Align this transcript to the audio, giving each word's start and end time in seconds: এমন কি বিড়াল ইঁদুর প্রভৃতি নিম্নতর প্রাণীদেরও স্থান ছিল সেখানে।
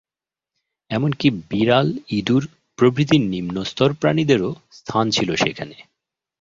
এমন 0.91 1.11
কি 1.13 1.27
বিড়াল 1.49 1.87
ইঁদুর 2.09 2.43
প্রভৃতি 2.79 3.17
নিম্নতর 3.31 3.89
প্রাণীদেরও 3.93 4.49
স্থান 4.71 5.05
ছিল 5.09 5.29
সেখানে। 5.35 5.77